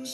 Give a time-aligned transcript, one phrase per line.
[0.00, 0.06] 多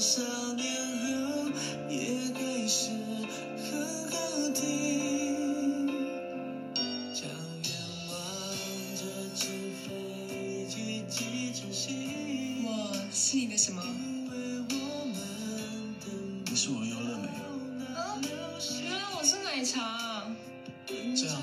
[0.00, 0.22] 少
[0.54, 0.62] 年
[1.00, 1.50] 后
[1.88, 1.94] 也
[2.34, 2.38] 还
[2.68, 2.90] 是
[3.58, 3.66] 很
[4.10, 4.14] 好
[4.54, 4.62] 听。
[7.12, 7.26] 将
[7.64, 7.68] 远
[8.10, 8.14] 望
[8.94, 9.02] 着
[9.34, 9.42] 纸
[9.82, 12.68] 飞机寄成信，我
[13.12, 13.82] 是你的什么？
[16.46, 17.28] 你是我的优乐美，
[18.84, 20.30] 原来我是奶茶。
[20.86, 21.42] 这样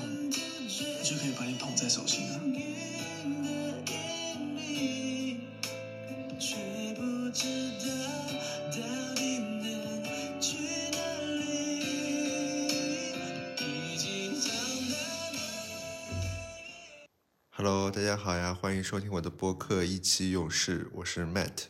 [1.30, 2.40] 把你捧在手心了。
[2.44, 3.50] 云的
[3.86, 5.40] 引力，
[6.40, 6.56] 却
[6.94, 7.84] 不知道
[8.70, 8.78] 到
[9.14, 10.56] 底能去
[10.90, 10.98] 哪
[11.38, 11.40] 里。
[13.60, 14.50] 已经长
[14.90, 14.96] 大
[15.32, 15.38] 的
[17.50, 21.66] Hello，大家好呀，欢迎收听我的播客《意气用事》，我是 Matt。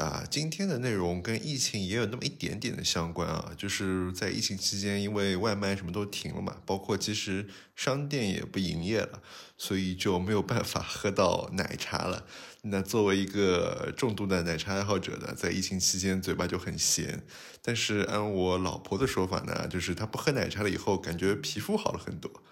[0.00, 7.46] 啊，今天的内容跟疫情也有那么一点点的相关啊，就是在疫情期间，因为外卖什么都停了嘛，包括其实
[7.76, 9.20] 商店也不营业了，
[9.58, 12.24] 所以就没有办法喝到奶茶了。
[12.62, 17.22] 那作为一个重度的奶茶爱好者呢，在疫情期间嘴巴就很咸，
[17.60, 22.42] 但是按我老婆的说法呢，就是她不喝奶茶了以后，感觉皮肤好了很多。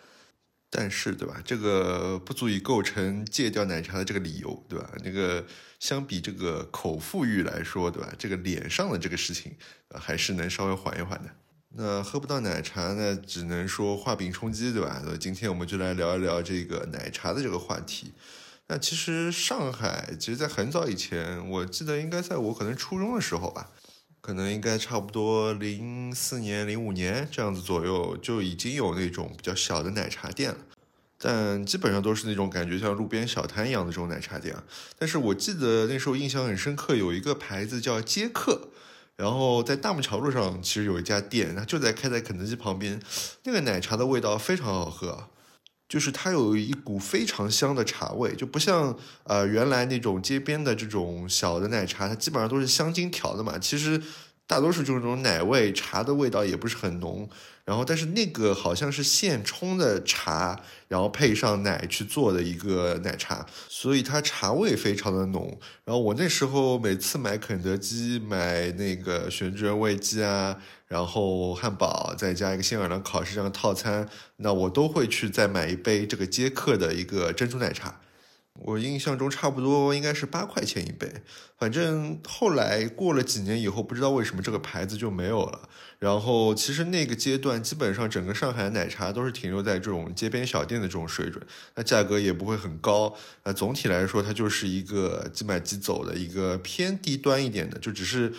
[0.71, 1.41] 但是，对吧？
[1.45, 4.91] 这个不足以构成戒掉奶茶的这个理由，对吧？
[5.03, 5.45] 那个
[5.81, 8.13] 相比这个口腹欲来说，对吧？
[8.19, 9.57] 这个脸上的这个事情，
[9.89, 11.31] 呃还是能稍微缓一缓的。
[11.71, 15.03] 那喝不到奶茶呢，只能说画饼充饥，对吧？
[15.05, 18.13] 那今天我们就来聊一聊这个奶茶的这个话题。
[18.69, 23.71] 那其实上海，其实在很早以前，我记得应该在我可能初中的时候吧，
[24.29, 30.59] 可能应该差不多零四年、零五年这样子左右，就已经有那种比较小的奶茶店了。
[31.19, 34.63] 但基本上都是那种感觉像路边小摊一样的这种奶茶店啊。
[34.99, 38.69] 但是我记得那时候印象很深刻，有一个牌子叫杰克，
[39.17, 43.01] 然后在大木桥路上其实有一家店，它就在开在肯德基旁边，
[43.45, 45.31] 那个奶茶的味道非常好喝。
[45.89, 53.59] 就是它有一股非常香的茶味，就不像呃原来那种街边的这种小的奶茶，它基本上都是香精调的嘛。
[53.59, 53.99] 其实
[54.49, 57.29] 大多数就是那种奶味，茶的味道也不是很浓。
[57.65, 65.61] 然后，但是那个好像是现冲的茶，然后配上奶去做的一个奶茶，所以它茶味非常的浓。
[65.85, 70.57] 然后我那时候每次买肯德基，买那个旋转味鸡啊，
[70.87, 78.01] 然后汉堡，再加一个新奥尔良烤翅这样的套餐，那我都会去再买一杯这个杰克的一个珍珠奶茶。
[78.61, 81.13] 我印象中差不多应该是八块钱一杯，
[81.57, 85.69] 反正后来过了几年以后，不知道为什么这个牌子就没有了。
[85.99, 93.17] 然后其实那个阶段，基本上整个上海的奶茶都是停留在这种街边小店的这种水准，那价格也不会很高。
[93.45, 98.33] 那总体来说，它就是一个即买即走的一个偏低端一点的，就只是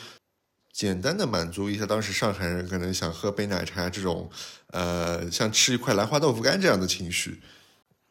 [0.72, 4.30] 简单的满足一下当时上海人可能想喝杯奶茶这种，
[4.68, 7.42] 呃，像吃一块兰花豆腐干这样的情绪。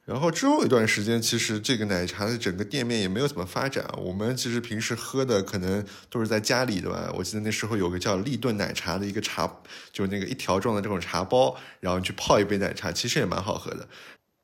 [0.09, 3.85] 然后之后一段时间，其实这个奶茶的整个店面也没有怎么发展。
[3.99, 7.13] 我们其实平时喝的可能都是在家里的吧。
[7.15, 9.47] 我记得那时候有个叫立顿奶茶的一个茶，
[9.93, 13.87] 就那个一条状的这种茶包，然后你去泡一杯奶茶，其实也蛮好喝的。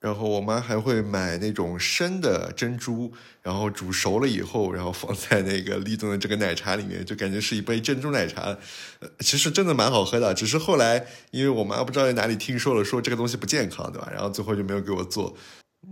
[0.04, 3.10] 然后我妈还会买那种生的珍珠，
[3.40, 8.54] 然后煮熟了以后，然后放在那个立顿的这个奶茶里面，就感觉是一杯珍珠奶茶。
[9.20, 14.10] 其实真的蛮好喝的，只是后来因为我妈不知道在哪里听说了，说这个东西不健康，对吧？
[14.12, 15.34] 然后最后就没有给我做。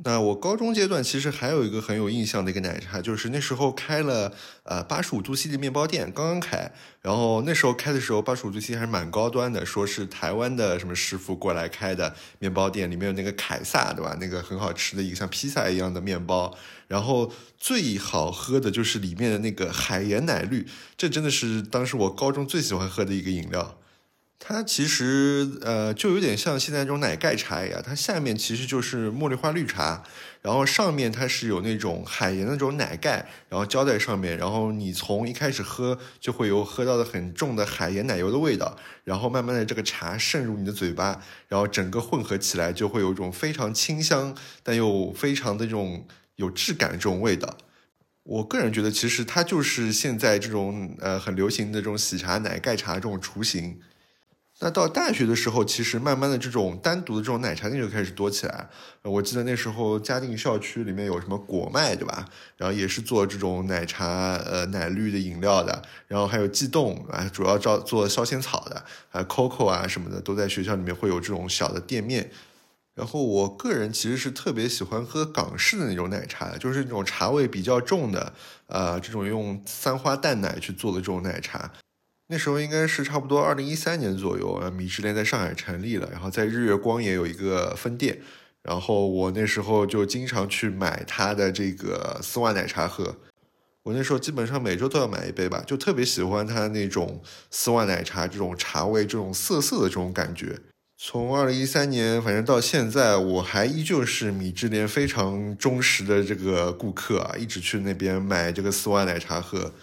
[0.05, 4.33] 那我高中阶段其实还有一个很有印象的一个奶茶，就是那时候开了
[4.65, 14.17] 呃八十五度 C 的面包店，刚刚开，然后那时候开的时候八十五度 C 还是蛮高端的，说是台湾的什么师傅过来开的面包店，里面有那个凯撒，对吧？
[14.21, 16.57] 那个很好吃的一个像披萨一样的面包，
[16.89, 20.67] 然后最好喝的就是里面的那个海盐奶绿，
[20.97, 23.79] 这真的是当时我高中最喜欢喝的一个饮料。
[24.45, 30.03] 它其实呃就有点像现在这种奶盖茶一样，它下面其实就是茉莉花绿茶，
[30.43, 46.05] 然后上面它是有那种海盐的那种奶盖，然后浇在上面，然后你从一开始喝就会有喝到的很重的海盐奶油的味道，然后慢慢的这个茶渗入你的嘴巴，然后整个混合起来就会有一种非常清香但又非常的这种
[46.35, 47.57] 有质感这种味道。
[48.25, 53.79] 我个人觉得，其实它就是现在这种呃很流行的这种喜茶奶盖茶这种雏形。
[54.65, 58.71] 那到大学的时候，其实慢慢的这种单独的这种奶茶店就开始多起来。
[59.03, 62.25] 我记得那时候嘉定校区里面有什么果麦，对吧？
[62.57, 65.83] 然后也是做这种奶茶、呃奶绿的饮料的。
[66.07, 72.31] 然后还有悸动啊，主要做做烧仙草的，啊 COCO 啊什么的，都在学校里面会有这种小的店面。
[72.95, 78.33] 然后我个人其实是特别喜欢喝港式的那种奶茶，就是那种茶味比较重的，
[78.69, 81.69] 呃，这种用三花淡奶去做的这种奶茶。
[82.33, 88.19] 那时候应该是差不多二零一三年左右，呃，米芝莲在上海成立了，然后在日月光也有一个分店，
[88.63, 93.17] 然后我那时候就经常去买它的这个丝袜奶茶喝。
[93.83, 97.21] 我那时候基本上每周都要买一杯吧，就特别喜欢它那种
[97.51, 100.59] 丝袜奶茶这种茶味、这种涩涩的这种感觉。
[100.97, 109.75] 从二零一三年，反正到现在，我还依旧是米芝莲非常忠实的这个顾客啊，一直去那边买这个丝袜奶茶喝。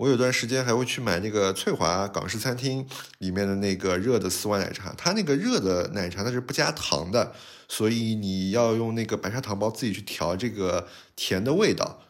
[0.00, 2.86] 我有段时间还会去买那个翠华港式餐厅
[3.18, 7.34] 里面的那个热的丝袜奶茶，它那个热的奶茶它是不加糖的，
[7.68, 12.00] 所以你要用那个白砂糖包自己去调这个甜的味道。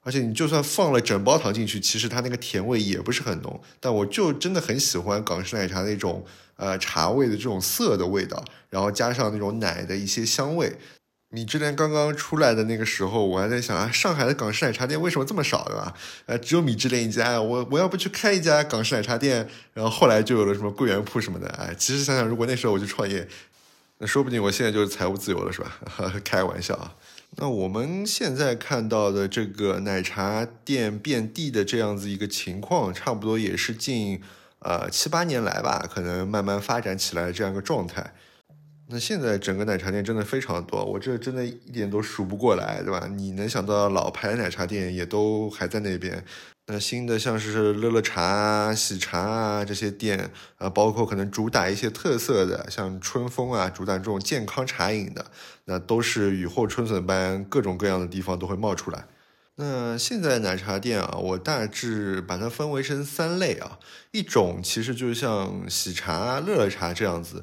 [0.00, 3.60] 而且你就算放了整包糖进去，其实它那个甜味也不是很浓。
[3.80, 6.24] 但我就真的很喜欢港式奶茶那种
[6.56, 10.74] 呃茶味的这种涩的味道，然后加上那种奶的一些香味。
[11.36, 15.92] 米芝莲刚刚出来的那个时候，我还在想啊，上海的港式奶茶店为什么这么少，对吧？
[16.24, 19.46] 呃，只有米芝莲一家，我我要不去开一家港式奶茶店？
[19.74, 21.46] 然后后来就有了什么桂圆铺什么的。
[21.48, 23.28] 哎，其实想想，如果那时候我去创业，
[23.98, 25.78] 那说不定我现在就是财务自由了，是吧？
[26.24, 26.94] 开玩笑啊。
[27.36, 34.22] 那我们现在看到的这个奶茶店遍地的这样子一个情况，差不多也是近
[34.60, 38.14] 呃七八年来吧，可能慢慢发展起来这样一个状态。
[38.88, 43.08] 那现在整个奶茶店真的非常多，我这真的一点都数不过来，对吧？
[43.10, 46.24] 你能想到老牌奶茶店也都还在那边。
[46.68, 55.26] 那新的像是乐乐茶啊、喜茶啊这些店啊，包括可能主打一些特色的，像春风啊，主打这种健康茶饮的，
[55.64, 59.06] 那都是雨后春笋般，各种各样的地方都会冒出来。
[59.58, 63.78] 那现在奶茶店啊，我大致把它分为成三类啊，
[64.10, 67.42] 一种其实就像喜茶、乐乐茶这样子。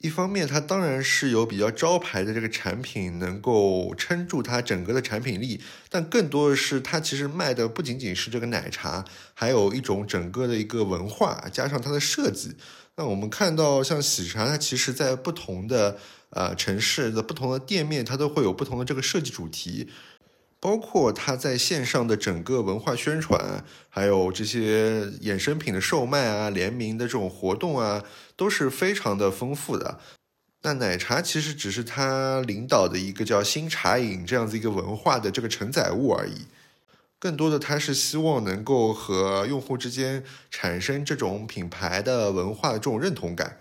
[0.00, 5.60] 一方面，它当然是有比较招牌的这个产品，能够撑住它整个的产品力，
[5.90, 9.04] 但更多的是它其实卖的不仅仅是这个奶茶，
[9.34, 12.54] 还有一种整个的一个文化，加上它的设计。
[12.94, 15.98] 那我们看到像喜茶，它其实在不同的
[16.30, 19.88] 呃城市的不同的店面，它都会有不同的这个设计主题。
[20.60, 28.02] 包括它在线上的整个文化宣传，还有这些衍生品的售卖啊、联名的这种活动啊，
[28.36, 30.00] 都是非常的丰富的。
[30.62, 36.46] 那奶茶其实只是它领导的一个叫新茶饮这样子一个文化的这个承载物而已。
[37.20, 43.58] 更多的，它是希望能够和用户之间产生这种品牌的文化的这种认同感。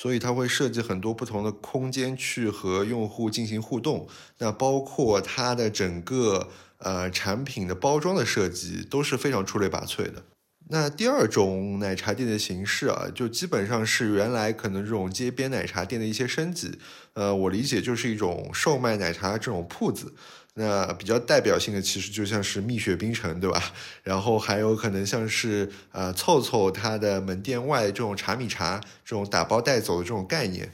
[0.00, 4.06] 所以它会设计很多不同的空间去和用户进行互动，
[4.38, 6.48] 那包括它的整个
[6.78, 10.22] 呃产品的包装的设计都是非常出类拔萃的。
[10.70, 16.78] 那第二种奶茶店的形式啊，就基本上是原来可能这种街边奶茶店的一些升级，
[17.14, 20.14] 呃，我理解就是一种售卖奶茶这种铺子。
[20.58, 23.62] 那比较代表性的其实就像是蜜雪冰城，对吧？
[24.02, 30.72] 然后还有可能像是呃凑凑它的门店外这种茶米茶这种打包带走的这种概念。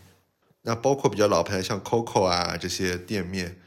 [0.63, 3.59] 那包括比较老牌的像 COCO 啊这些店面。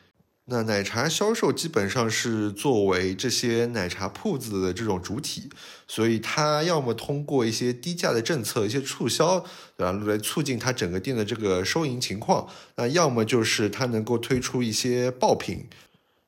[0.49, 5.49] 那奶茶销售基本上是作为这些奶茶铺子的这种主体，
[5.87, 12.47] 所以它要么通过一些低价的政策、一些促销，对吧，来促进它整个店的这个收银情况。
[12.77, 15.65] 那要么就是它能够推出一些爆品。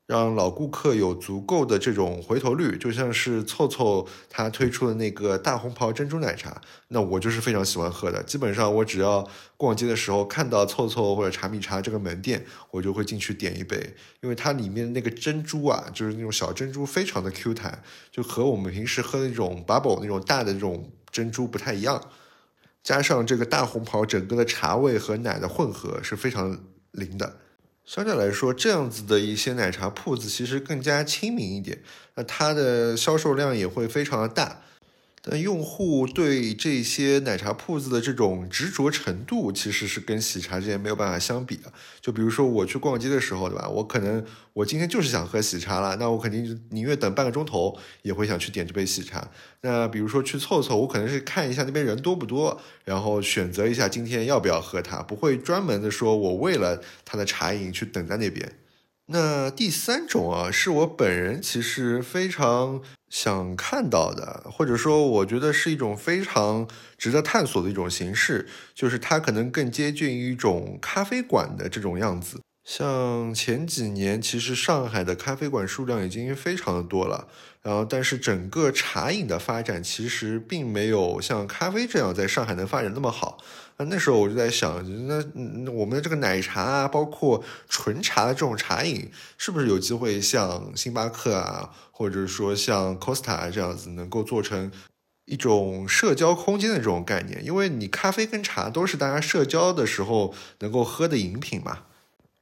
[0.09, 8.23] 让老顾客有足够的这种回头率，就像是凑凑他推出的那个大红袍珍珠奶茶，那我就是非常喜欢喝的。
[8.23, 9.23] 基本上我只要
[9.55, 13.77] 逛街的时候看到凑凑或者茶米茶这个门店，我就会进去点一杯，
[14.21, 22.01] 因为它里面那个珍珠啊，就是那种小珍珠，非常的 Q 弹，就和我们平时喝的那种 bubble 那种大的这种珍珠不太一样。
[22.81, 26.57] 加上这个大红袍整个的茶味和奶的混合是非常
[26.93, 27.37] 灵的。
[27.89, 31.81] 相对来说，这样子的一些奶茶铺子其实更加亲民一点，
[32.13, 34.61] 那它的销售量也会非常的大。
[35.21, 41.71] 但用户对这些奶茶铺子的这种执着程度，其实是跟喜茶之间没有办法相比的。
[41.99, 43.67] 就比如说我去逛街的时候，对吧？
[43.67, 49.29] 我可能我今天就是想喝喜茶了，那我肯定宁愿等半个钟头，也会想去点这杯喜茶。
[49.61, 58.51] 那比如说去凑凑，我可能是看一下那边人多不多，然后选择一下今天要不要喝它，不会专门的说我为了它的茶饮去等在那边。
[59.11, 72.39] 那第三种啊，是我本人其实非常想看到的，或者说我觉得是一种非常值得探索的一种形式，就是它可能更接近于一种咖啡馆的这种样子。
[72.63, 77.27] 像前几年，其实上海的咖啡馆数量已经非常的多了，
[77.63, 83.39] 然后但是整个茶饮的发展其实并没有像咖啡这样在上海能发展那么好。
[83.79, 94.69] 那那时候我就在想，那我们的这个奶茶啊，包括纯茶的这种茶饮，是不是有机会像星巴克啊，或者说像 Costa 这样子，能够做成
[95.25, 97.43] 一种社交空间的这种概念？
[97.45, 101.83] 因为你咖啡跟茶都是大家社交的时候能够喝的饮品嘛。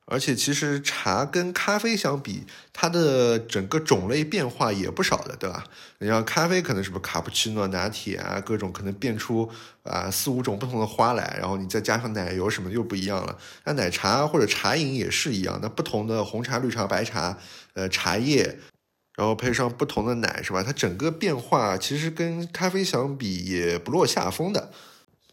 [0.09, 5.65] 而且其实茶跟咖啡相比，它的整个种类变化也不少的，对吧？
[5.99, 9.49] 你像咖啡可能什么卡布奇诺、拿铁啊，各种可能变出
[9.83, 13.37] 啊四五种不同的花来，然后你再加上奶油什么又不一样了。
[13.65, 17.37] 那奶茶或者茶饮也是一样，那不同的红茶、绿茶、白茶，
[17.73, 18.57] 呃，茶叶，
[19.17, 20.63] 然后配上不同的奶，是吧？
[20.63, 24.71] 它整个变化其实跟咖啡相比也不落下风的。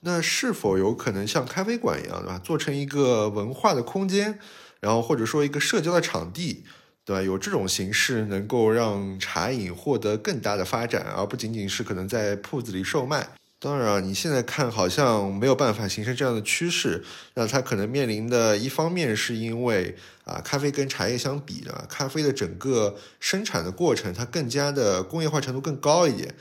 [0.00, 2.40] 那是否有可能像咖啡馆一样，对吧？
[2.42, 4.38] 做成一个文化的空间？
[4.84, 6.62] 然后或者说一个社交的场地，
[7.06, 7.22] 对吧？
[7.22, 13.30] 有这种形式能够让茶饮获得更大的发展，而不仅仅是可能在铺子里售卖。
[13.58, 26.34] 当然，你现在看好像没有办法形成这样的趋势，那它可能面临的一方面是因为啊，咖啡跟茶叶相比呢，咖啡的整个生产的过程它更加的工业化程度更高一点。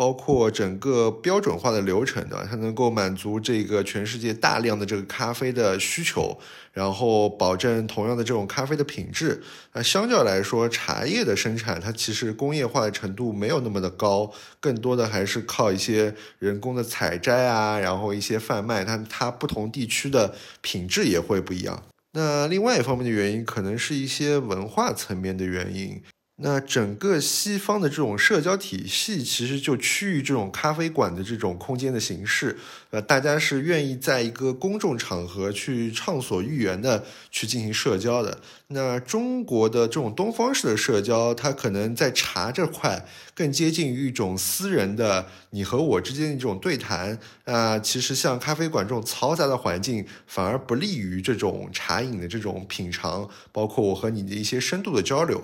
[0.00, 6.38] 包括整个标准化的流程的，它能够满足这个全世界大量的这个咖啡的需求，
[6.72, 9.42] 然后保证同样的这种咖啡的品质。
[9.74, 21.82] 那相较来说，茶叶的生产它其实工业化的程度没有那么的高，更多的还是靠一些人工的采摘啊，然后一些贩卖，它它不同地区的品质也会不一样。
[22.12, 26.00] 那另外一方面的原因，可能是一些文化层面的原因。
[26.42, 32.56] 那整个西方的这种社交体系，其实就趋于这种咖啡馆的这种空间的形式，
[32.88, 38.40] 呃，大家是愿意在一个公众场合去畅所欲言的去进行社交的。
[38.68, 47.18] 那中国的这种东方式的社交，它可能在茶这块更接近于一种私人的你和我之间的这种对谈。
[47.44, 55.42] 啊，其实像咖啡馆这种嘈杂的环境，反而不利于这种茶饮的这种品尝，包括我和你的一些深度的交流。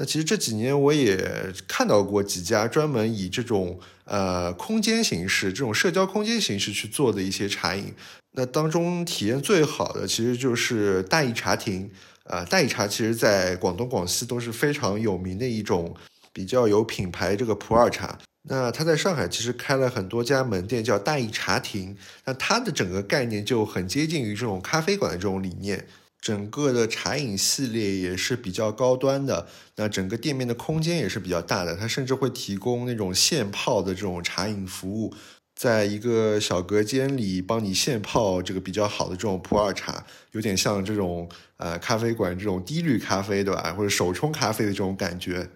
[0.00, 7.92] 那其实这几年我也看到过几家专门以这种呃空间形式、这种社交空间形式去做的一些茶饮。
[8.32, 11.90] 那当中体验最好的其实就是大益茶亭。
[12.24, 15.94] 啊，大益茶其实在广东、广西都是非常有名的一种
[16.32, 18.16] 比较有品牌这个普洱茶。
[18.48, 21.94] 那它在上海其实开了很多家门店，叫大益茶亭。
[22.24, 25.86] 那它的整个概念就很接近于这种咖啡馆的这种理念。
[26.20, 29.46] 整个的茶饮系列也是比较高端的，
[29.76, 35.14] 那整个店面的空间也是比较大的，它甚至会提供那种现泡的这种茶饮服务，
[35.54, 45.48] 在一个小隔间里帮你现泡这个比较好的这种普洱茶，有点像这种呃咖啡馆这种低滤咖啡对吧，或者手冲咖啡的这种感觉。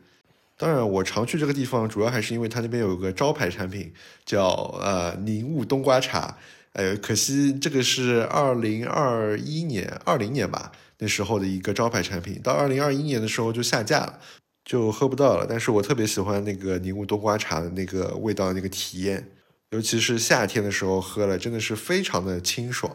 [0.56, 3.92] 当然，我常去这个地方，主要还是因为它那边有个招牌产品
[4.24, 4.46] 叫
[4.80, 6.38] 呃凝雾冬瓜茶。
[6.74, 14.18] 哎，可惜这个是二零二一年、二零年吧，那时候的一个招牌产品，到二零二一年的时候就下架了，
[14.64, 15.46] 就喝不到了。
[15.48, 19.30] 但是我特别喜欢那个凝雾冬瓜茶的那个味道、那个体验，
[19.70, 22.92] 尤其是夏天的时候喝了，真的是非常的清爽。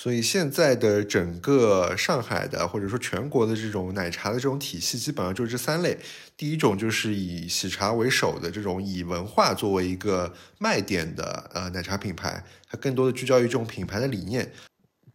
[0.00, 5.98] 所以现在的整个上海的或者说全国的这种奶茶的这种体系，基本上就是这三类。
[6.36, 14.52] 第一种就是以喜茶为首的这种以文化作为一个卖点的呃奶茶品牌，它更多的聚焦于这种品牌的理念。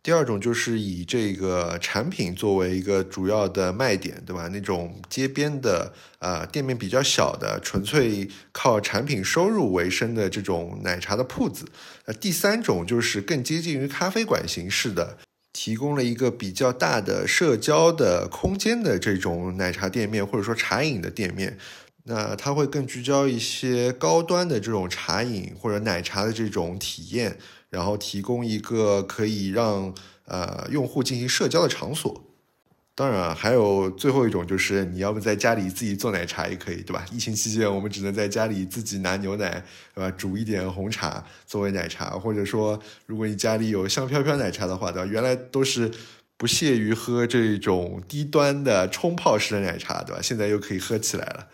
[0.04, 4.50] 第二种就是以这个产品作为一个主要的卖点，对吧？
[4.50, 11.66] 那种街边的呃店面比较小的，纯粹靠产品收入为生的这种奶茶的铺子。
[12.06, 15.18] 那第三种就是更接近于咖啡馆形式的，
[15.54, 21.58] 提供了一个比较大的社交的空间的这种奶茶店面或者说茶饮的店面。
[22.06, 27.38] 那它会更聚焦一些高端的这种茶饮或者奶茶的这种体验。
[27.74, 29.92] 然后提供一个可以让
[30.26, 32.24] 呃用户进行社交的场所，
[32.94, 37.04] 当然还有最后一种就是你要不在家里自己做奶茶也可以，对吧？
[37.12, 39.66] 疫情期间我们只能在家里自己拿牛奶，
[39.96, 40.12] 对吧？
[40.12, 45.10] 煮一点红茶作为奶茶，或者说如果你家里有香飘飘奶茶的话，对吧？
[45.12, 45.90] 原来都是
[46.38, 50.22] 不屑于喝这种低端的冲泡式的奶茶，对吧？
[50.22, 51.48] 现在又可以喝起来了。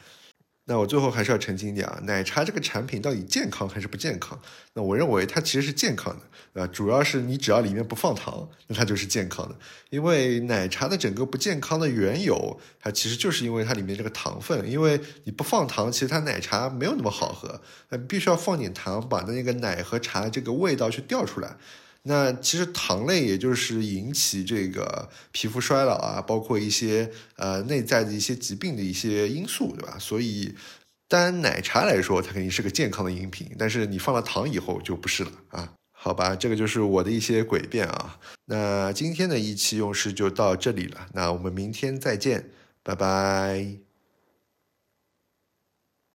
[0.69, 4.39] 那我最后还是要澄清一点啊，奶茶这个产品到底健康还是不健康？
[4.73, 6.15] 那我认为它其实是健康
[6.53, 9.55] 的，啊，主要是你只要里面不放糖，那它就是健康的。
[9.89, 17.59] 因为奶茶的整个不健康的缘由，它其实就是因为它里面这个糖分，因为你不放糖，其实它奶茶没有那么好喝，
[17.89, 21.57] 那必须要放点糖，把那个奶和茶这个味道去调出来。
[22.03, 29.97] 那其实糖类也就是引起这个皮肤衰老啊，包括一些呃内在的一些疾病的一些因素，对吧？
[29.99, 30.55] 所以
[31.07, 35.73] 单奶茶来说，它肯定是个健康的饮品，但是你放了糖以后就不是了啊。
[35.91, 38.17] 好吧，这个就是我的一些诡辩啊。
[38.45, 42.49] 那今天的意气用事就到这里了，那我们明天再见，
[42.81, 43.88] 拜拜。